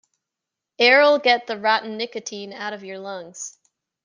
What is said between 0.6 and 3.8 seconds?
Air'll get the rotten nicotine out of your lungs.